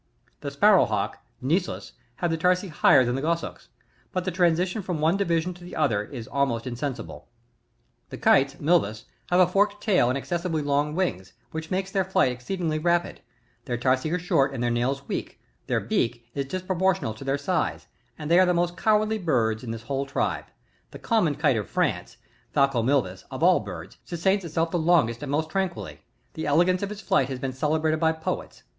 5 0.29 0.29
J. 0.29 0.33
The 0.47 0.51
Sparrow 0.51 0.85
Hawks,— 0.85 1.19
Sisvs,— 1.43 1.91
have 2.23 2.31
the 2.31 2.37
tarsi 2.37 2.69
higher 2.69 3.05
than 3.05 3.13
the 3.13 3.21
Goshawks; 3.21 3.67
but 4.11 4.25
the 4.25 4.31
transitions 4.31 4.83
from 4.83 4.99
one 4.99 5.15
division 5.15 5.53
to 5.53 5.63
the 5.63 5.75
other 5.75 6.11
are 6.11 6.23
almost 6.31 6.65
insensible. 6.65 7.27
52. 8.09 8.09
The 8.09 8.17
KrrES,— 8.17 8.55
Milvvst— 8.65 9.03
have 9.29 9.39
a 9.39 9.45
forked 9.45 9.79
tail 9.83 10.09
and 10.09 10.17
excessively 10.17 10.63
long 10.63 10.95
wings, 10.95 11.33
which 11.51 11.69
makes 11.69 11.91
their 11.91 12.03
flight 12.03 12.31
exceedingly 12.31 12.79
rapid; 12.79 13.21
their 13.65 13.77
tarsi 13.77 14.09
are 14.11 14.17
short 14.17 14.55
and 14.55 14.63
their 14.63 14.71
nails 14.71 15.07
weak; 15.07 15.39
their 15.67 15.79
beak 15.79 16.13
(^Plute 16.35 16.47
B^jig* 16.47 16.49
8.) 16.49 16.53
is 16.55 16.61
dispropartioned 16.63 17.15
to 17.17 17.23
their 17.23 17.37
size, 17.37 17.85
and 18.17 18.31
they 18.31 18.39
are 18.39 18.45
the 18.47 18.55
most 18.55 18.75
cowardly 18.75 19.19
birds 19.19 19.61
of 19.63 19.69
this 19.71 19.83
whole 19.83 20.07
tribe. 20.07 20.45
The 20.89 20.97
cunmon 20.97 21.37
kite 21.37 21.57
of 21.57 21.69
France,— 21.69 22.17
Falco 22.55 22.81
milvvs^— 22.81 23.23
of 23.29 23.43
all 23.43 23.59
birds, 23.59 23.99
sustains 24.03 24.43
itself 24.43 24.71
the 24.71 24.79
longest 24.79 25.21
and 25.21 25.31
most 25.31 25.49
tran 25.51 25.69
quilly; 25.71 25.99
the 26.33 26.47
elegance 26.47 26.81
of 26.81 26.91
its 26.91 27.01
flight 27.01 27.29
has 27.29 27.37
been 27.37 27.53
celebrated 27.53 27.99
by 27.99 28.13
poet«. 28.13 28.63